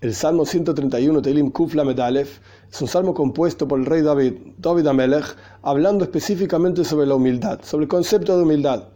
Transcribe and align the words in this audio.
El 0.00 0.14
Salmo 0.14 0.46
131, 0.46 1.20
Teilim 1.22 1.50
Kufla 1.50 1.82
Medalef, 1.82 2.38
es 2.70 2.80
un 2.80 2.86
salmo 2.86 3.12
compuesto 3.14 3.66
por 3.66 3.80
el 3.80 3.86
rey 3.86 4.00
David, 4.00 4.34
David 4.56 4.86
Amelech, 4.86 5.24
hablando 5.62 6.04
específicamente 6.04 6.84
sobre 6.84 7.04
la 7.04 7.16
humildad, 7.16 7.58
sobre 7.64 7.82
el 7.82 7.88
concepto 7.88 8.36
de 8.36 8.44
humildad, 8.44 8.90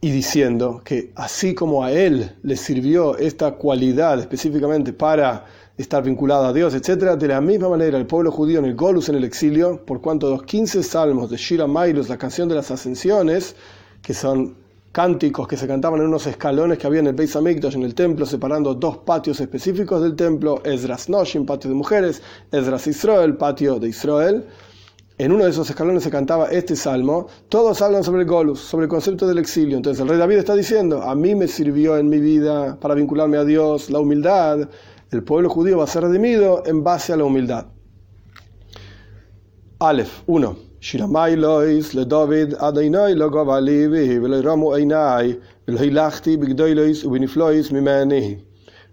y 0.00 0.10
diciendo 0.10 0.82
que 0.84 1.12
así 1.14 1.54
como 1.54 1.84
a 1.84 1.92
él 1.92 2.34
le 2.42 2.56
sirvió 2.56 3.16
esta 3.16 3.52
cualidad 3.52 4.18
específicamente 4.18 4.92
para 4.92 5.44
estar 5.76 6.02
vinculado 6.02 6.46
a 6.46 6.52
Dios, 6.52 6.74
etc., 6.74 7.12
de 7.12 7.28
la 7.28 7.40
misma 7.40 7.68
manera 7.68 7.96
el 7.96 8.06
pueblo 8.06 8.32
judío 8.32 8.58
en 8.58 8.64
el 8.64 8.74
Golus, 8.74 9.08
en 9.08 9.14
el 9.14 9.22
exilio, 9.22 9.86
por 9.86 10.00
cuanto 10.00 10.28
los 10.28 10.42
15 10.42 10.82
salmos 10.82 11.30
de 11.30 11.36
Shira 11.36 11.68
Mailus, 11.68 12.08
la 12.08 12.18
canción 12.18 12.48
de 12.48 12.56
las 12.56 12.72
ascensiones, 12.72 13.54
que 14.02 14.14
son 14.14 14.65
cánticos 14.96 15.46
que 15.46 15.58
se 15.58 15.66
cantaban 15.66 16.00
en 16.00 16.06
unos 16.06 16.26
escalones 16.26 16.78
que 16.78 16.86
había 16.86 17.00
en 17.00 17.08
el 17.08 17.12
Beis 17.12 17.36
Hamikdash, 17.36 17.74
en 17.74 17.82
el 17.82 17.94
templo, 17.94 18.24
separando 18.24 18.74
dos 18.74 18.96
patios 18.96 19.38
específicos 19.40 20.00
del 20.00 20.16
templo, 20.16 20.62
Esdras 20.64 21.10
Noshim, 21.10 21.44
patio 21.44 21.68
de 21.68 21.76
mujeres, 21.76 22.22
Esdras 22.50 22.86
Israel, 22.86 23.36
patio 23.36 23.78
de 23.78 23.88
Israel. 23.90 24.46
En 25.18 25.32
uno 25.32 25.44
de 25.44 25.50
esos 25.50 25.68
escalones 25.68 26.02
se 26.02 26.08
cantaba 26.08 26.46
este 26.46 26.76
salmo. 26.76 27.26
Todos 27.50 27.82
hablan 27.82 28.04
sobre 28.04 28.22
el 28.22 28.26
Golus, 28.26 28.58
sobre 28.58 28.84
el 28.84 28.88
concepto 28.88 29.26
del 29.26 29.36
exilio. 29.36 29.76
Entonces 29.76 30.00
el 30.00 30.08
rey 30.08 30.16
David 30.16 30.38
está 30.38 30.54
diciendo, 30.54 31.02
a 31.02 31.14
mí 31.14 31.34
me 31.34 31.46
sirvió 31.46 31.98
en 31.98 32.08
mi 32.08 32.18
vida 32.18 32.80
para 32.80 32.94
vincularme 32.94 33.36
a 33.36 33.44
Dios 33.44 33.90
la 33.90 34.00
humildad. 34.00 34.66
El 35.10 35.22
pueblo 35.24 35.50
judío 35.50 35.76
va 35.76 35.84
a 35.84 35.88
ser 35.88 36.04
redimido 36.04 36.62
en 36.64 36.82
base 36.82 37.12
a 37.12 37.18
la 37.18 37.24
humildad. 37.24 37.66
Aleph 39.78 40.22
1. 40.24 40.56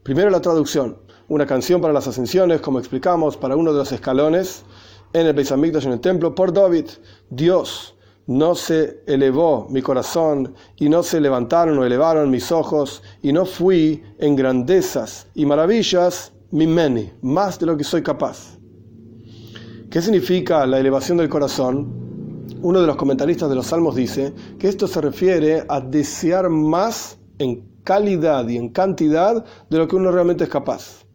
Primero 0.01 0.31
la 0.31 0.41
traducción. 0.41 0.97
Una 1.27 1.45
canción 1.45 1.81
para 1.81 1.93
las 1.93 2.07
ascensiones, 2.07 2.61
como 2.61 2.79
explicamos, 2.79 3.37
para 3.37 3.55
uno 3.55 3.71
de 3.71 3.77
los 3.77 3.91
escalones 3.91 4.63
en 5.13 5.27
el 5.27 5.33
Beis 5.33 5.51
Hamikdash, 5.51 5.85
en 5.85 5.91
el 5.91 5.99
templo, 5.99 6.33
por 6.33 6.51
David. 6.51 6.85
Dios, 7.29 7.95
no 8.25 8.55
se 8.55 9.03
elevó 9.05 9.67
mi 9.69 9.83
corazón 9.83 10.55
y 10.77 10.89
no 10.89 11.03
se 11.03 11.21
levantaron 11.21 11.77
o 11.77 11.85
elevaron 11.85 12.31
mis 12.31 12.51
ojos 12.51 13.03
y 13.21 13.31
no 13.31 13.45
fui 13.45 14.01
en 14.17 14.35
grandezas 14.35 15.27
y 15.35 15.45
maravillas, 15.45 16.33
mimeni, 16.49 17.11
más 17.21 17.59
de 17.59 17.67
lo 17.67 17.77
que 17.77 17.83
soy 17.83 18.01
capaz. 18.01 18.57
¿Qué 19.93 20.01
significa 20.01 20.65
la 20.65 20.79
elevación 20.79 21.19
del 21.19 21.29
corazón? 21.29 22.47
Uno 22.63 22.81
de 22.81 22.87
los 22.87 22.95
comentaristas 22.95 23.47
de 23.47 23.53
los 23.53 23.67
Salmos 23.67 23.93
dice 23.93 24.33
que 24.57 24.67
esto 24.67 24.87
se 24.87 24.99
refiere 24.99 25.65
a 25.69 25.81
desear 25.81 26.49
más 26.49 27.19
en 27.37 27.63
calidad 27.83 28.47
y 28.47 28.57
en 28.57 28.69
cantidad 28.69 29.45
de 29.69 29.77
lo 29.77 29.87
que 29.87 29.95
uno 29.95 30.11
realmente 30.11 30.45
es 30.45 30.49
capaz. 30.49 31.05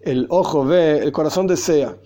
El 0.00 0.26
ojo 0.28 0.64
ve, 0.64 0.98
el 0.98 1.10
corazón 1.10 1.48
desea. 1.48 1.96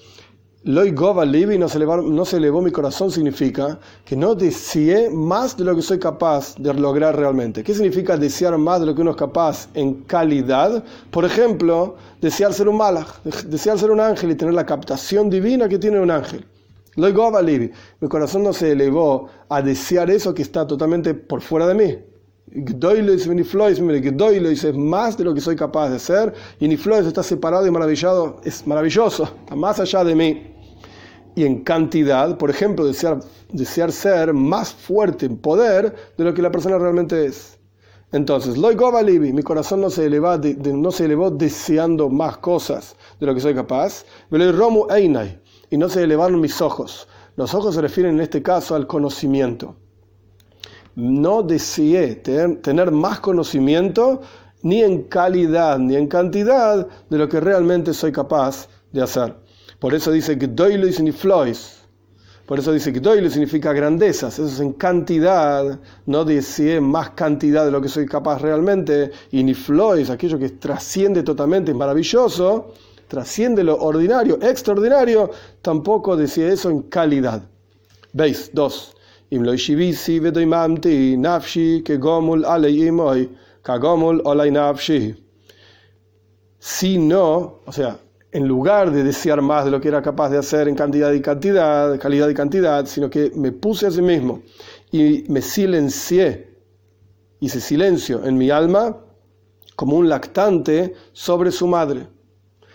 Loi 0.66 0.92
Gova 0.92 1.26
Libi 1.26 1.58
no 1.58 1.68
se, 1.68 1.76
elevó, 1.76 1.98
no 1.98 2.24
se 2.24 2.38
elevó 2.38 2.62
mi 2.62 2.70
corazón 2.70 3.10
significa 3.10 3.78
que 4.02 4.16
no 4.16 4.34
deseé 4.34 5.10
más 5.10 5.58
de 5.58 5.64
lo 5.64 5.76
que 5.76 5.82
soy 5.82 5.98
capaz 5.98 6.54
de 6.56 6.72
lograr 6.72 7.14
realmente. 7.14 7.62
¿Qué 7.62 7.74
significa 7.74 8.16
desear 8.16 8.56
más 8.56 8.80
de 8.80 8.86
lo 8.86 8.94
que 8.94 9.02
uno 9.02 9.10
es 9.10 9.16
capaz 9.18 9.68
en 9.74 9.92
calidad? 10.04 10.82
Por 11.10 11.26
ejemplo, 11.26 11.96
desear 12.18 12.54
ser 12.54 12.70
un 12.70 12.78
malach, 12.78 13.22
desear 13.44 13.78
ser 13.78 13.90
un 13.90 14.00
ángel 14.00 14.30
y 14.30 14.36
tener 14.36 14.54
la 14.54 14.64
captación 14.64 15.28
divina 15.28 15.68
que 15.68 15.78
tiene 15.78 16.00
un 16.00 16.10
ángel. 16.10 16.46
Loi 16.96 17.12
Gova 17.12 17.42
Libi. 17.42 17.70
Mi 18.00 18.08
corazón 18.08 18.42
no 18.42 18.54
se 18.54 18.72
elevó 18.72 19.28
a 19.50 19.60
desear 19.60 20.10
eso 20.10 20.32
que 20.32 20.40
está 20.40 20.66
totalmente 20.66 21.12
por 21.12 21.42
fuera 21.42 21.66
de 21.66 21.74
mí. 21.74 21.98
Gdoilis 22.46 23.26
es 24.64 24.76
más 24.76 25.18
de 25.18 25.24
lo 25.24 25.34
que 25.34 25.42
soy 25.42 25.56
capaz 25.56 25.90
de 25.90 25.96
hacer 25.96 26.32
y 26.58 26.68
Niflois 26.68 27.04
está 27.04 27.22
separado 27.22 27.66
y 27.66 27.70
maravillado, 27.70 28.40
es 28.44 28.66
maravilloso, 28.66 29.24
está 29.24 29.56
más 29.56 29.80
allá 29.80 30.04
de 30.04 30.14
mí 30.14 30.53
y 31.34 31.44
en 31.44 31.64
cantidad, 31.64 32.36
por 32.38 32.50
ejemplo, 32.50 32.86
desear, 32.86 33.20
desear 33.52 33.92
ser 33.92 34.32
más 34.32 34.72
fuerte 34.72 35.26
en 35.26 35.36
poder 35.36 35.94
de 36.16 36.24
lo 36.24 36.34
que 36.34 36.42
la 36.42 36.50
persona 36.50 36.78
realmente 36.78 37.26
es. 37.26 37.58
Entonces, 38.12 38.56
Loy 38.56 38.76
mi 39.18 39.42
corazón 39.42 39.80
no 39.80 39.90
se, 39.90 40.06
eleva, 40.06 40.38
no 40.38 40.92
se 40.92 41.06
elevó 41.06 41.30
deseando 41.30 42.08
más 42.08 42.38
cosas 42.38 42.94
de 43.18 43.26
lo 43.26 43.34
que 43.34 43.40
soy 43.40 43.54
capaz, 43.54 44.04
Romu 44.30 44.86
Einai, 44.88 45.40
y 45.68 45.76
no 45.76 45.88
se 45.88 46.04
elevaron 46.04 46.40
mis 46.40 46.60
ojos. 46.60 47.08
Los 47.34 47.54
ojos 47.54 47.74
se 47.74 47.80
refieren 47.80 48.14
en 48.14 48.20
este 48.20 48.40
caso 48.40 48.76
al 48.76 48.86
conocimiento. 48.86 49.74
No 50.94 51.42
deseé 51.42 52.14
tener, 52.14 52.62
tener 52.62 52.92
más 52.92 53.18
conocimiento 53.18 54.20
ni 54.62 54.82
en 54.82 55.02
calidad 55.02 55.80
ni 55.80 55.96
en 55.96 56.06
cantidad 56.06 56.86
de 57.10 57.18
lo 57.18 57.28
que 57.28 57.40
realmente 57.40 57.92
soy 57.92 58.12
capaz 58.12 58.68
de 58.92 59.02
hacer. 59.02 59.43
Por 59.84 59.92
eso 59.92 60.10
dice 60.10 60.38
que 60.38 60.46
doilo 60.46 60.86
flois. 61.12 61.82
Por 62.46 62.58
eso 62.58 62.72
dice 62.72 62.90
que 62.90 63.00
doilo 63.00 63.28
significa 63.28 63.70
grandezas. 63.74 64.38
Eso 64.38 64.48
es 64.48 64.58
en 64.58 64.72
cantidad. 64.72 65.78
No 66.06 66.24
deseé 66.24 66.80
más 66.80 67.10
cantidad 67.10 67.66
de 67.66 67.70
lo 67.70 67.82
que 67.82 67.90
soy 67.90 68.06
capaz 68.06 68.40
realmente. 68.40 69.10
Y 69.30 69.44
ni 69.44 69.52
flois, 69.52 70.08
aquello 70.08 70.38
que 70.38 70.48
trasciende 70.48 71.22
totalmente, 71.22 71.72
es 71.72 71.76
maravilloso, 71.76 72.72
trasciende 73.08 73.62
lo 73.62 73.76
ordinario, 73.76 74.38
extraordinario, 74.40 75.30
tampoco 75.60 76.16
decía 76.16 76.48
eso 76.48 76.70
en 76.70 76.80
calidad. 76.84 77.42
¿Veis? 78.14 78.52
Dos. 78.54 78.96
Si 86.58 86.96
no, 86.96 87.60
o 87.66 87.70
sea, 87.70 87.98
en 88.34 88.48
lugar 88.48 88.90
de 88.90 89.04
desear 89.04 89.40
más 89.40 89.64
de 89.64 89.70
lo 89.70 89.80
que 89.80 89.86
era 89.86 90.02
capaz 90.02 90.28
de 90.28 90.38
hacer 90.38 90.66
en 90.66 90.74
cantidad 90.74 91.12
y 91.12 91.22
cantidad, 91.22 91.96
calidad 92.00 92.28
y 92.28 92.34
cantidad, 92.34 92.84
sino 92.84 93.08
que 93.08 93.30
me 93.36 93.52
puse 93.52 93.86
a 93.86 93.92
sí 93.92 94.02
mismo 94.02 94.42
y 94.90 95.24
me 95.28 95.40
silencié, 95.40 96.58
hice 97.38 97.60
silencio 97.60 98.24
en 98.24 98.36
mi 98.36 98.50
alma 98.50 98.96
como 99.76 99.96
un 99.96 100.08
lactante 100.08 100.94
sobre 101.12 101.52
su 101.52 101.68
madre. 101.68 102.08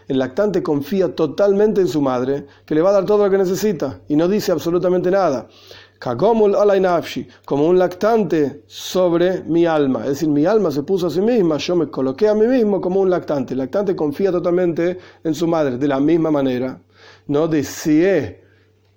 El 0.08 0.20
lactante 0.20 0.64
confía 0.64 1.14
totalmente 1.14 1.82
en 1.82 1.90
su 1.90 2.02
madre, 2.02 2.48
que 2.66 2.74
le 2.74 2.82
va 2.82 2.92
a 2.92 2.94
dar 2.94 3.06
todo 3.06 3.26
lo 3.26 3.30
que 3.30 3.38
necesita 3.38 4.00
y 4.08 4.16
no 4.16 4.30
dice 4.30 4.54
absolutamente 4.54 5.12
nada 5.12 5.50
como 6.00 7.68
un 7.68 7.78
lactante 7.78 8.64
sobre 8.68 9.44
mi 9.44 9.66
alma. 9.66 10.04
Es 10.04 10.10
decir, 10.12 10.30
mi 10.30 10.46
alma 10.46 10.72
se 10.72 10.84
puso 10.84 11.08
a 11.08 11.10
sí 11.10 11.20
misma, 11.20 11.58
yo 11.58 11.76
me 11.76 11.90
coloqué 11.90 12.30
a 12.30 12.34
mí 12.34 12.48
mismo 12.48 12.80
como 12.80 13.02
un 13.02 13.10
lactante. 13.10 13.54
El 13.54 13.60
lactante 13.60 13.96
confía 13.96 14.32
totalmente 14.32 14.98
en 15.24 15.36
su 15.36 15.46
madre. 15.46 15.78
De 15.78 15.88
la 15.90 16.00
misma 16.00 16.32
manera, 16.32 16.82
no 17.28 17.50
deseé 17.50 18.42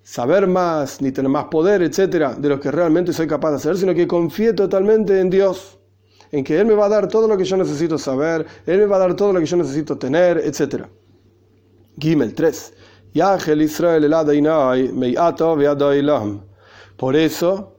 saber 0.01 0.47
más, 0.47 1.01
ni 1.01 1.11
tener 1.11 1.29
más 1.29 1.45
poder, 1.45 1.81
etcétera, 1.81 2.35
de 2.35 2.49
lo 2.49 2.59
que 2.59 2.71
realmente 2.71 3.11
soy 3.11 3.27
capaz 3.27 3.51
de 3.51 3.55
hacer, 3.57 3.77
sino 3.77 3.93
que 3.93 4.07
confié 4.07 4.53
totalmente 4.53 5.19
en 5.19 5.29
Dios, 5.29 5.77
en 6.31 6.43
que 6.43 6.59
Él 6.59 6.65
me 6.65 6.73
va 6.73 6.85
a 6.85 6.89
dar 6.89 7.07
todo 7.09 7.27
lo 7.27 7.37
que 7.37 7.43
yo 7.43 7.57
necesito 7.57 7.97
saber, 7.97 8.45
Él 8.65 8.79
me 8.79 8.85
va 8.85 8.95
a 8.95 8.99
dar 8.99 9.15
todo 9.15 9.33
lo 9.33 9.39
que 9.39 9.45
yo 9.45 9.57
necesito 9.57 9.97
tener, 9.97 10.37
etcétera. 10.37 10.89
Gimel 11.99 12.33
3. 12.33 12.73
Yahel 13.13 13.61
Israel 13.61 14.03
el 14.05 14.93
meiato 14.93 15.55
por 17.03 17.17
eso, 17.17 17.75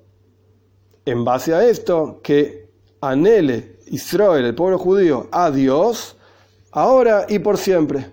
en 1.07 1.25
base 1.25 1.55
a 1.55 1.67
esto, 1.67 2.21
que 2.23 2.69
anhele 3.01 3.79
Israel, 3.87 4.45
el 4.45 4.55
pueblo 4.55 4.79
judío, 4.79 5.29
a 5.33 5.51
Dios, 5.51 6.19
ahora 6.73 7.25
y 7.27 7.39
por 7.39 7.57
siempre. 7.57 8.13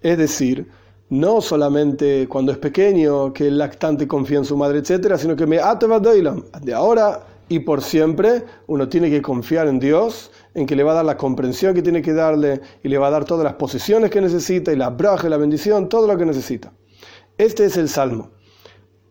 Es 0.00 0.16
decir, 0.18 0.70
no 1.10 1.40
solamente 1.40 2.28
cuando 2.28 2.52
es 2.52 2.58
pequeño, 2.58 3.32
que 3.32 3.48
el 3.48 3.58
lactante 3.58 4.06
confía 4.06 4.38
en 4.38 4.44
su 4.44 4.56
madre, 4.56 4.78
etcétera, 4.78 5.18
sino 5.18 5.34
que 5.34 5.44
me 5.44 5.56
de 5.56 6.72
ahora 6.72 7.26
y 7.48 7.58
por 7.58 7.82
siempre 7.82 8.44
uno 8.68 8.88
tiene 8.88 9.10
que 9.10 9.20
confiar 9.20 9.66
en 9.66 9.80
Dios, 9.80 10.30
en 10.54 10.66
que 10.66 10.76
le 10.76 10.84
va 10.84 10.92
a 10.92 10.94
dar 10.94 11.04
la 11.04 11.16
comprensión 11.16 11.74
que 11.74 11.82
tiene 11.82 12.00
que 12.00 12.12
darle 12.12 12.60
y 12.84 12.88
le 12.88 12.96
va 12.96 13.08
a 13.08 13.10
dar 13.10 13.24
todas 13.24 13.42
las 13.42 13.54
posiciones 13.54 14.08
que 14.12 14.20
necesita 14.20 14.72
y 14.72 14.76
la 14.76 14.90
braja, 14.90 15.28
la 15.28 15.36
bendición, 15.36 15.88
todo 15.88 16.06
lo 16.06 16.16
que 16.16 16.26
necesita. 16.26 16.72
Este 17.36 17.64
es 17.64 17.76
el 17.76 17.88
salmo. 17.88 18.30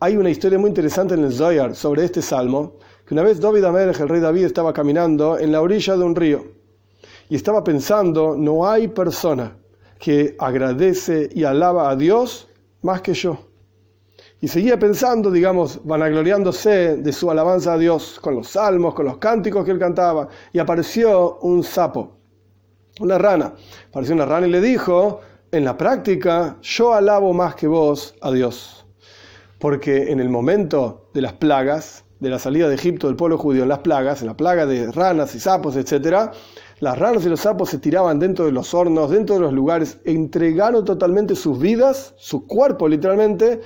Hay 0.02 0.16
una 0.16 0.30
historia 0.30 0.58
muy 0.58 0.68
interesante 0.68 1.14
en 1.14 1.22
el 1.22 1.32
Zoyar 1.32 1.76
sobre 1.76 2.04
este 2.04 2.22
salmo, 2.22 2.72
que 3.06 3.14
una 3.14 3.22
vez 3.22 3.40
David 3.40 3.62
el 3.62 4.08
rey 4.08 4.20
David, 4.20 4.46
estaba 4.46 4.72
caminando 4.72 5.38
en 5.38 5.52
la 5.52 5.60
orilla 5.60 5.96
de 5.96 6.02
un 6.02 6.16
río 6.16 6.44
y 7.28 7.36
estaba 7.36 7.62
pensando, 7.62 8.34
no 8.36 8.68
hay 8.68 8.88
persona 8.88 9.56
que 10.00 10.34
agradece 10.40 11.30
y 11.32 11.44
alaba 11.44 11.88
a 11.88 11.94
Dios 11.94 12.48
más 12.80 13.00
que 13.00 13.14
yo. 13.14 13.38
Y 14.40 14.48
seguía 14.48 14.76
pensando, 14.76 15.30
digamos, 15.30 15.78
vanagloriándose 15.84 16.96
de 16.96 17.12
su 17.12 17.30
alabanza 17.30 17.74
a 17.74 17.78
Dios 17.78 18.18
con 18.20 18.34
los 18.34 18.48
salmos, 18.48 18.94
con 18.94 19.06
los 19.06 19.18
cánticos 19.18 19.64
que 19.64 19.70
él 19.70 19.78
cantaba. 19.78 20.26
Y 20.52 20.58
apareció 20.58 21.38
un 21.42 21.62
sapo, 21.62 22.16
una 22.98 23.18
rana. 23.18 23.54
Apareció 23.90 24.16
una 24.16 24.26
rana 24.26 24.48
y 24.48 24.50
le 24.50 24.60
dijo, 24.60 25.20
en 25.52 25.64
la 25.64 25.76
práctica, 25.76 26.56
yo 26.60 26.92
alabo 26.92 27.32
más 27.32 27.54
que 27.54 27.68
vos 27.68 28.16
a 28.20 28.32
Dios 28.32 28.82
porque 29.62 30.10
en 30.10 30.18
el 30.18 30.28
momento 30.28 31.06
de 31.14 31.22
las 31.22 31.34
plagas, 31.34 32.04
de 32.18 32.30
la 32.30 32.40
salida 32.40 32.68
de 32.68 32.74
Egipto 32.74 33.06
del 33.06 33.14
pueblo 33.14 33.38
judío 33.38 33.62
en 33.62 33.68
las 33.68 33.78
plagas, 33.78 34.20
en 34.20 34.26
la 34.26 34.36
plaga 34.36 34.66
de 34.66 34.90
ranas 34.90 35.36
y 35.36 35.38
sapos, 35.38 35.76
etc., 35.76 36.32
las 36.80 36.98
ranas 36.98 37.24
y 37.24 37.28
los 37.28 37.42
sapos 37.42 37.68
se 37.68 37.78
tiraban 37.78 38.18
dentro 38.18 38.44
de 38.44 38.50
los 38.50 38.74
hornos, 38.74 39.10
dentro 39.10 39.36
de 39.36 39.42
los 39.42 39.52
lugares, 39.52 40.00
entregaron 40.04 40.84
totalmente 40.84 41.36
sus 41.36 41.60
vidas, 41.60 42.12
su 42.16 42.44
cuerpo 42.48 42.88
literalmente, 42.88 43.60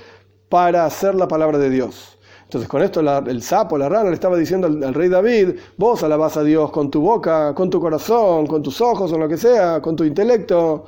para 0.49 0.85
hacer 0.85 1.15
la 1.15 1.27
palabra 1.27 1.57
de 1.57 1.71
Dios. 1.71 2.19
Entonces 2.43 2.69
con 2.69 2.83
esto 2.83 2.99
el 2.99 3.41
sapo, 3.41 3.75
la 3.79 3.89
rana, 3.89 4.09
le 4.09 4.13
estaba 4.13 4.37
diciendo 4.37 4.67
al, 4.67 4.93
rey 4.93 5.09
David, 5.09 5.55
vos 5.77 6.03
alabás 6.03 6.37
a 6.37 6.43
Dios 6.43 6.69
con 6.69 6.91
tu 6.91 7.01
boca, 7.01 7.55
con 7.55 7.71
tu 7.71 7.81
corazón, 7.81 8.45
con 8.45 8.61
tus 8.61 8.81
ojos 8.81 9.11
o 9.11 9.17
lo 9.17 9.27
que 9.27 9.37
sea, 9.37 9.81
con 9.81 9.95
tu 9.95 10.03
intelecto, 10.03 10.85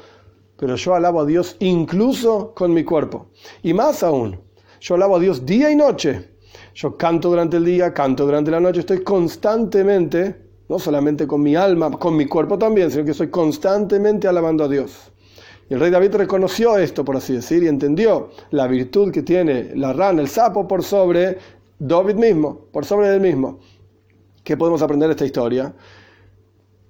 pero 0.55 0.75
yo 0.75 0.93
alabo 0.93 1.21
a 1.21 1.25
Dios 1.25 1.55
incluso 1.61 2.53
con 2.53 2.75
mi 2.75 2.83
cuerpo. 2.83 3.29
Y 3.63 3.73
más 3.73 4.03
aún, 4.03 4.48
yo 4.79 4.95
alabo 4.95 5.17
a 5.17 5.19
Dios 5.19 5.45
día 5.45 5.71
y 5.71 5.75
noche. 5.75 6.29
Yo 6.73 6.95
canto 6.97 7.29
durante 7.29 7.57
el 7.57 7.65
día, 7.65 7.93
canto 7.93 8.25
durante 8.25 8.51
la 8.51 8.59
noche, 8.59 8.81
estoy 8.81 9.03
constantemente 9.03 10.49
no 10.69 10.77
solamente 10.77 11.25
con 11.25 11.41
mi 11.41 11.55
alma, 11.55 11.89
con 11.91 12.15
mi 12.15 12.27
cuerpo 12.27 12.57
también, 12.57 12.91
sino 12.91 13.03
que 13.03 13.11
estoy 13.11 13.29
constantemente 13.29 14.27
alabando 14.27 14.63
a 14.63 14.67
Dios. 14.67 15.11
Y 15.67 15.73
el 15.73 15.79
rey 15.79 15.91
David 15.91 16.15
reconoció 16.15 16.77
esto, 16.77 17.03
por 17.03 17.17
así 17.17 17.33
decir, 17.33 17.63
y 17.63 17.67
entendió 17.67 18.29
la 18.51 18.67
virtud 18.67 19.11
que 19.11 19.23
tiene 19.23 19.71
la 19.75 19.93
rana, 19.93 20.21
el 20.21 20.27
sapo, 20.27 20.67
por 20.67 20.83
sobre 20.83 21.37
David 21.79 22.15
mismo, 22.15 22.67
por 22.71 22.85
sobre 22.85 23.13
él 23.13 23.19
mismo. 23.19 23.59
¿Qué 24.43 24.57
podemos 24.57 24.81
aprender 24.81 25.09
de 25.09 25.13
esta 25.13 25.25
historia? 25.25 25.73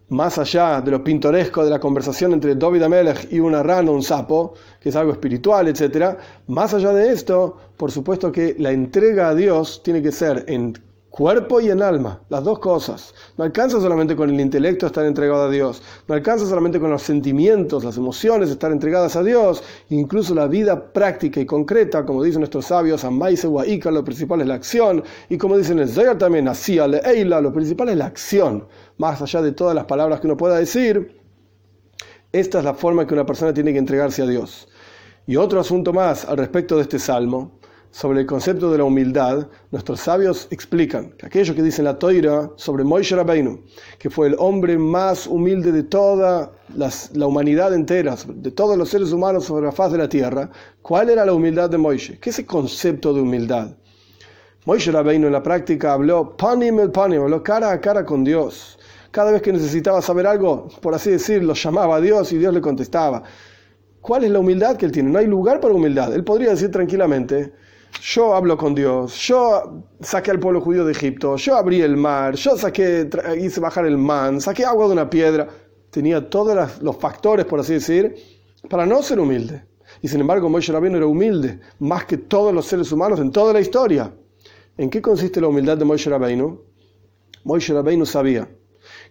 Más 0.10 0.38
allá 0.40 0.82
de 0.82 0.92
lo 0.92 1.04
pintoresco 1.04 1.64
de 1.64 1.70
la 1.70 1.80
conversación 1.80 2.34
entre 2.34 2.56
David 2.56 2.84
Amelech 2.84 3.32
y 3.32 3.40
una 3.40 3.62
rana, 3.62 3.92
un 3.92 4.02
sapo, 4.02 4.56
que 4.80 4.90
es 4.90 4.96
algo 4.96 5.12
espiritual, 5.12 5.68
etc., 5.68 6.18
más 6.48 6.74
allá 6.74 6.92
de 6.94 7.12
esto, 7.12 7.58
por 7.78 7.92
supuesto 7.92 8.32
que 8.32 8.56
la 8.58 8.72
entrega 8.72 9.30
a 9.30 9.36
Dios 9.36 9.82
tiene 9.84 10.02
que 10.02 10.12
ser 10.12 10.46
en 10.48 10.74
cuerpo 11.10 11.60
y 11.60 11.70
en 11.70 11.82
alma, 11.82 12.22
las 12.30 12.44
dos 12.44 12.60
cosas. 12.60 13.14
No 13.38 13.44
alcanza 13.44 13.80
solamente 13.80 14.16
con 14.16 14.30
el 14.30 14.40
intelecto 14.40 14.86
estar 14.86 15.06
entregado 15.06 15.44
a 15.44 15.50
Dios, 15.50 15.82
no 16.08 16.16
alcanza 16.16 16.46
solamente 16.46 16.80
con 16.80 16.92
los 16.92 17.02
sentimientos, 17.02 17.84
las 17.84 17.98
emociones 17.98 18.50
estar 18.50 18.72
entregadas 18.72 19.16
a 19.16 19.24
Dios, 19.24 19.64
incluso 19.90 20.36
la 20.36 20.48
vida 20.48 20.94
práctica 20.94 21.40
y 21.40 21.46
concreta, 21.46 22.06
como 22.06 22.24
dicen 22.24 22.42
nuestros 22.42 22.68
sabios, 22.68 23.04
Amaise 23.04 23.48
lo 23.48 24.04
principal 24.04 24.42
es 24.42 24.48
la 24.48 24.56
acción, 24.56 25.04
y 25.30 25.38
como 25.38 25.58
dicen 25.58 25.80
el 25.80 25.90
Zayar 25.90 26.18
también, 26.18 26.48
Así 26.48 26.80
Eila, 26.80 27.42
lo 27.42 27.52
principal 27.52 27.90
es 27.90 27.98
la 27.98 28.06
acción, 28.06 28.68
más 28.98 29.22
allá 29.22 29.42
de 29.42 29.52
todas 29.52 29.76
las 29.76 29.86
palabras 29.86 30.20
que 30.20 30.28
uno 30.28 30.38
pueda 30.38 30.58
decir, 30.58 31.20
esta 32.32 32.60
es 32.60 32.66
la 32.66 32.76
forma 32.76 33.08
que 33.08 33.14
una 33.14 33.26
persona 33.26 33.54
tiene 33.54 33.74
que 33.74 33.80
entregarse 33.80 34.22
a 34.22 34.28
Dios. 34.28 34.68
Y 35.26 35.36
otro 35.36 35.60
asunto 35.60 35.94
más 35.94 36.26
al 36.26 36.38
respecto 36.38 36.76
de 36.76 36.84
este 36.84 37.00
salmo, 37.00 37.59
sobre 37.92 38.22
el 38.22 38.28
concepto 38.28 38.72
de 38.72 38.78
la 38.78 38.84
humildad, 38.84 39.48
nuestros 39.72 40.00
sabios 40.02 40.48
explican 40.52 41.12
que 41.12 41.26
aquello 41.26 41.56
que 41.56 41.64
dice 41.64 41.82
la 41.82 41.98
Toira 41.98 42.52
sobre 42.56 42.84
Moishe 42.84 43.16
Rabbeinu, 43.16 43.62
que 43.98 44.10
fue 44.10 44.28
el 44.28 44.36
hombre 44.38 44.78
más 44.78 45.26
humilde 45.26 45.72
de 45.72 45.84
toda 45.84 46.52
la 46.76 47.28
humanidad 47.28 47.74
entera, 47.74 48.16
de 48.28 48.52
todos 48.52 48.78
los 48.78 48.90
seres 48.90 49.12
humanos 49.12 49.46
sobre 49.46 49.66
la 49.66 49.72
faz 49.72 49.92
de 49.92 49.98
la 49.98 50.08
tierra, 50.08 50.52
¿cuál 50.82 51.10
era 51.10 51.26
la 51.26 51.34
humildad 51.34 51.70
de 51.70 51.78
Moishe? 51.78 52.20
¿Qué 52.20 52.30
es 52.30 52.40
el 52.40 52.46
concepto 52.46 53.14
de 53.14 53.22
humildad? 53.22 53.76
Moishe 54.66 54.92
Rabbeinu 54.92 55.28
en 55.28 55.34
la 55.34 55.42
práctica 55.42 55.94
habló 55.94 56.38
panim 56.38 56.80
el 56.80 56.92
panim, 56.92 57.22
habló 57.22 57.42
cara 57.42 57.72
a 57.72 57.82
cara 57.82 58.06
con 58.06 58.24
Dios. 58.24 58.78
Cada 59.10 59.32
vez 59.32 59.42
que 59.42 59.52
necesitaba 59.52 60.02
saber 60.02 60.28
algo, 60.28 60.68
por 60.82 60.94
así 60.94 61.10
decirlo, 61.10 61.56
llamaba 61.56 61.96
a 61.96 62.02
Dios 62.02 62.32
y 62.34 62.38
Dios 62.38 62.54
le 62.54 62.62
contestaba. 62.62 63.24
¿Cuál 64.02 64.26
es 64.26 64.32
la 64.32 64.40
humildad 64.40 64.78
que 64.78 64.86
él 64.86 64.92
tiene? 64.92 65.10
No 65.10 65.18
hay 65.18 65.26
lugar 65.26 65.60
para 65.60 65.74
humildad. 65.74 66.14
Él 66.14 66.24
podría 66.24 66.52
decir 66.52 66.70
tranquilamente, 66.70 67.54
yo 68.02 68.34
hablo 68.34 68.58
con 68.58 68.76
Dios, 68.76 69.16
yo 69.20 69.84
saqué 70.00 70.32
al 70.32 70.40
pueblo 70.40 70.62
judío 70.62 70.86
de 70.86 70.92
Egipto, 70.92 71.36
yo 71.36 71.56
abrí 71.56 71.82
el 71.82 71.98
mar, 71.98 72.36
yo 72.36 72.58
saqué, 72.58 73.10
hice 73.40 73.60
bajar 73.60 73.86
el 73.86 73.98
man, 73.98 74.40
saqué 74.40 74.66
agua 74.66 74.88
de 74.88 74.94
una 74.94 75.10
piedra. 75.10 75.48
Tenía 75.90 76.30
todos 76.30 76.82
los 76.82 76.98
factores, 76.98 77.46
por 77.46 77.60
así 77.60 77.74
decir, 77.74 78.16
para 78.70 78.86
no 78.86 79.02
ser 79.02 79.20
humilde. 79.20 79.64
Y 80.02 80.08
sin 80.08 80.22
embargo, 80.22 80.48
Moshe 80.50 80.72
Rabbeinu 80.72 80.98
era 80.98 81.08
humilde, 81.08 81.60
más 81.80 82.06
que 82.06 82.18
todos 82.18 82.54
los 82.54 82.66
seres 82.66 82.92
humanos 82.92 83.20
en 83.20 83.32
toda 83.32 83.54
la 83.54 83.60
historia. 83.60 84.14
¿En 84.78 84.90
qué 84.90 85.02
consiste 85.02 85.42
la 85.42 85.48
humildad 85.48 85.78
de 85.78 85.86
Moshe 85.86 86.10
Rabbeinu? 86.10 86.62
Moshe 87.44 87.74
Rabbeinu 87.74 88.06
sabía 88.06 88.48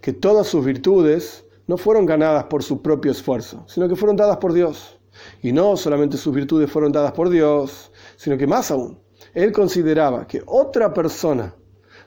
que 0.00 0.12
todas 0.12 0.46
sus 0.46 0.64
virtudes 0.64 1.44
no 1.66 1.76
fueron 1.76 2.06
ganadas 2.06 2.44
por 2.44 2.62
su 2.62 2.80
propio 2.80 3.12
esfuerzo, 3.12 3.64
sino 3.66 3.88
que 3.88 3.96
fueron 3.96 4.16
dadas 4.16 4.38
por 4.38 4.52
Dios. 4.52 4.98
Y 5.42 5.52
no 5.52 5.76
solamente 5.76 6.16
sus 6.16 6.34
virtudes 6.34 6.70
fueron 6.70 6.92
dadas 6.92 7.12
por 7.12 7.28
Dios, 7.28 7.90
sino 8.18 8.36
que 8.36 8.48
más 8.48 8.70
aún, 8.72 8.98
él 9.32 9.52
consideraba 9.52 10.26
que 10.26 10.42
otra 10.44 10.92
persona 10.92 11.54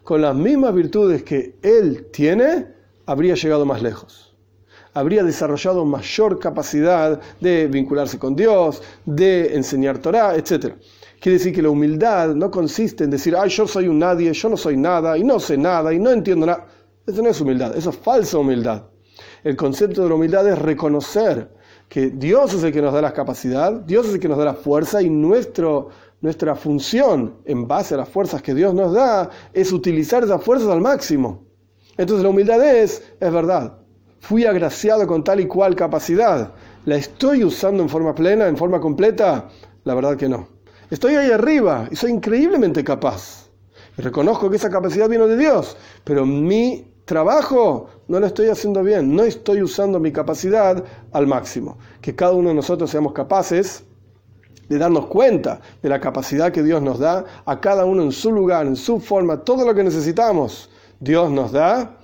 con 0.04 0.22
las 0.22 0.36
mismas 0.36 0.74
virtudes 0.74 1.24
que 1.24 1.56
él 1.62 2.08
tiene 2.12 2.68
habría 3.06 3.34
llegado 3.36 3.66
más 3.66 3.82
lejos. 3.82 4.36
Habría 4.94 5.24
desarrollado 5.24 5.86
mayor 5.86 6.38
capacidad 6.38 7.22
de 7.40 7.68
vincularse 7.68 8.20
con 8.20 8.36
Dios, 8.36 8.84
de 9.06 9.56
enseñar 9.56 10.00
Torah, 10.00 10.36
etc. 10.36 10.74
Quiere 11.22 11.38
decir 11.38 11.56
que 11.56 11.62
la 11.62 11.70
humildad 11.70 12.36
no 12.36 12.52
consiste 12.52 13.06
en 13.06 13.10
decir, 13.10 13.34
ay, 13.38 13.50
yo 13.50 13.66
soy 13.66 13.88
un 13.88 14.00
nadie, 14.00 14.34
yo 14.34 14.50
no 14.50 14.58
soy 14.58 14.76
nada, 14.76 15.18
y 15.18 15.24
no 15.24 15.40
sé 15.40 15.58
nada, 15.58 15.94
y 15.94 16.00
no 16.00 16.12
entiendo 16.12 16.46
nada. 16.46 16.68
Eso 17.08 17.22
no 17.22 17.30
es 17.30 17.40
humildad, 17.40 17.78
eso 17.78 17.92
es 17.92 17.98
falsa 17.98 18.38
humildad. 18.38 18.84
El 19.46 19.56
concepto 19.56 20.04
de 20.04 20.10
la 20.10 20.16
humildad 20.16 20.46
es 20.50 20.60
reconocer 20.60 21.50
que 21.92 22.10
Dios 22.10 22.54
es 22.54 22.64
el 22.64 22.72
que 22.72 22.82
nos 22.82 22.94
da 22.94 23.02
la 23.02 23.12
capacidad, 23.12 23.74
Dios 23.74 24.08
es 24.08 24.14
el 24.14 24.22
que 24.22 24.30
nos 24.30 24.38
da 24.38 24.46
la 24.46 24.54
fuerza 24.54 25.02
y 25.02 25.10
nuestro, 25.10 25.90
nuestra 26.22 26.56
función 26.56 27.42
en 27.44 27.68
base 27.68 27.96
a 27.96 27.98
las 27.98 28.08
fuerzas 28.08 28.42
que 28.42 28.56
Dios 28.56 28.74
nos 28.74 28.94
da 28.94 29.30
es 29.52 29.74
utilizar 29.74 30.24
esas 30.24 30.42
fuerzas 30.42 30.70
al 30.70 30.80
máximo. 30.80 31.44
Entonces 31.98 32.24
la 32.24 32.30
humildad 32.30 32.66
es, 32.66 33.04
es 33.20 33.34
verdad, 33.34 33.80
fui 34.22 34.46
agraciado 34.46 35.06
con 35.06 35.22
tal 35.22 35.42
y 35.42 35.48
cual 35.48 35.76
capacidad, 35.76 36.54
¿la 36.86 36.96
estoy 36.96 37.44
usando 37.44 37.84
en 37.84 37.90
forma 37.90 38.16
plena, 38.16 38.48
en 38.48 38.56
forma 38.56 38.80
completa? 38.80 39.50
La 39.84 39.94
verdad 39.94 40.16
que 40.16 40.30
no. 40.30 40.48
Estoy 40.90 41.16
ahí 41.16 41.30
arriba 41.30 41.90
y 41.92 41.98
soy 41.98 42.12
increíblemente 42.12 42.86
capaz. 42.86 43.50
Reconozco 43.98 44.50
que 44.50 44.56
esa 44.56 44.70
capacidad 44.70 45.10
vino 45.10 45.28
de 45.28 45.36
Dios, 45.36 45.76
pero 46.06 46.26
mi 46.26 46.91
trabajo 47.12 47.90
no 48.08 48.22
lo 48.22 48.26
estoy 48.26 48.48
haciendo 48.48 48.82
bien, 48.84 49.14
no 49.14 49.24
estoy 49.24 49.62
usando 49.62 50.00
mi 50.00 50.14
capacidad 50.14 50.82
al 51.12 51.28
máximo. 51.28 51.78
Que 52.00 52.16
cada 52.16 52.32
uno 52.32 52.48
de 52.48 52.56
nosotros 52.56 52.90
seamos 52.90 53.12
capaces 53.12 53.84
de 54.70 54.78
darnos 54.78 55.08
cuenta 55.08 55.60
de 55.82 55.90
la 55.90 56.00
capacidad 56.00 56.54
que 56.54 56.64
Dios 56.64 56.82
nos 56.82 57.00
da, 57.00 57.26
a 57.46 57.60
cada 57.60 57.84
uno 57.84 58.02
en 58.04 58.14
su 58.14 58.32
lugar, 58.32 58.66
en 58.66 58.78
su 58.78 59.02
forma, 59.02 59.44
todo 59.44 59.66
lo 59.66 59.76
que 59.76 59.84
necesitamos, 59.84 60.70
Dios 61.02 61.30
nos 61.30 61.52
da, 61.52 61.98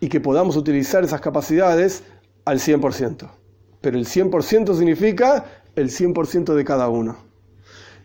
y 0.00 0.08
que 0.08 0.18
podamos 0.18 0.56
utilizar 0.56 1.04
esas 1.04 1.20
capacidades 1.20 2.02
al 2.44 2.58
100%. 2.58 3.30
Pero 3.80 3.96
el 3.96 4.06
100% 4.06 4.76
significa 4.76 5.44
el 5.76 5.88
100% 5.88 6.52
de 6.54 6.64
cada 6.64 6.88
uno. 6.88 7.16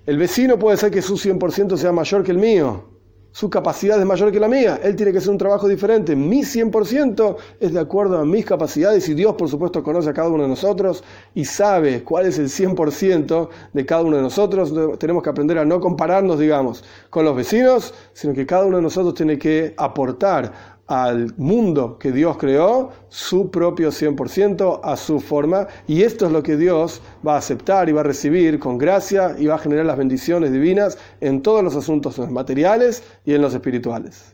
El 0.05 0.19
vecino 0.19 0.59
puede 0.59 0.77
ser 0.77 0.91
que 0.91 1.01
su 1.01 1.15
100% 1.15 1.77
sea 1.77 1.91
mayor 1.91 2.23
que 2.23 2.29
el 2.29 2.37
mío, 2.37 2.92
su 3.33 3.49
capacidad 3.49 3.99
es 3.99 4.05
mayor 4.05 4.31
que 4.31 4.39
la 4.39 4.47
mía, 4.47 4.79
él 4.83 4.95
tiene 4.95 5.11
que 5.11 5.17
hacer 5.17 5.31
un 5.31 5.39
trabajo 5.39 5.67
diferente. 5.67 6.15
Mi 6.15 6.41
100% 6.41 7.35
es 7.59 7.73
de 7.73 7.79
acuerdo 7.79 8.19
a 8.19 8.25
mis 8.25 8.45
capacidades 8.45 9.09
y 9.09 9.15
Dios, 9.15 9.33
por 9.33 9.49
supuesto, 9.49 9.81
conoce 9.81 10.11
a 10.11 10.13
cada 10.13 10.29
uno 10.29 10.43
de 10.43 10.49
nosotros 10.49 11.03
y 11.33 11.43
sabe 11.43 12.03
cuál 12.03 12.27
es 12.27 12.37
el 12.37 12.47
100% 12.47 13.49
de 13.73 13.85
cada 13.87 14.03
uno 14.03 14.17
de 14.17 14.21
nosotros. 14.21 14.71
Tenemos 14.99 15.23
que 15.23 15.31
aprender 15.31 15.57
a 15.57 15.65
no 15.65 15.79
compararnos, 15.79 16.37
digamos, 16.37 16.83
con 17.09 17.25
los 17.25 17.35
vecinos, 17.35 17.95
sino 18.13 18.35
que 18.35 18.45
cada 18.45 18.65
uno 18.65 18.77
de 18.77 18.83
nosotros 18.83 19.15
tiene 19.15 19.39
que 19.39 19.73
aportar 19.77 20.72
al 20.87 21.33
mundo 21.37 21.97
que 21.97 22.11
Dios 22.11 22.37
creó 22.37 22.91
su 23.09 23.49
propio 23.49 23.89
100% 23.89 24.81
a 24.83 24.97
su 24.97 25.19
forma 25.19 25.67
y 25.87 26.03
esto 26.03 26.25
es 26.25 26.31
lo 26.31 26.43
que 26.43 26.57
Dios 26.57 27.01
va 27.25 27.35
a 27.35 27.37
aceptar 27.37 27.87
y 27.89 27.93
va 27.93 28.01
a 28.01 28.03
recibir 28.03 28.59
con 28.59 28.77
gracia 28.77 29.35
y 29.37 29.47
va 29.47 29.55
a 29.55 29.59
generar 29.59 29.85
las 29.85 29.97
bendiciones 29.97 30.51
divinas 30.51 30.97
en 31.21 31.41
todos 31.41 31.63
los 31.63 31.75
asuntos 31.75 32.17
materiales 32.29 33.03
y 33.25 33.33
en 33.33 33.41
los 33.41 33.53
espirituales. 33.53 34.32